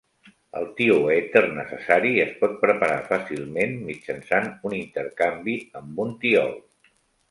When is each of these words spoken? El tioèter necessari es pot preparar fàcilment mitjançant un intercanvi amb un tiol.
El 0.61 0.63
tioèter 0.79 1.43
necessari 1.57 2.15
es 2.25 2.33
pot 2.41 2.57
preparar 2.65 2.97
fàcilment 3.13 3.79
mitjançant 3.93 4.53
un 4.71 4.79
intercanvi 4.83 5.59
amb 5.83 6.07
un 6.09 6.23
tiol. 6.27 6.63